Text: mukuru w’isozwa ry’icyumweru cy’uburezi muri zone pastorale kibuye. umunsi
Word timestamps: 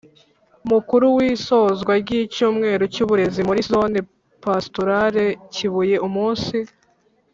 mukuru 0.69 1.05
w’isozwa 1.17 1.93
ry’icyumweru 2.03 2.83
cy’uburezi 2.93 3.41
muri 3.47 3.61
zone 3.71 3.97
pastorale 4.43 5.25
kibuye. 5.53 5.95
umunsi 6.07 6.57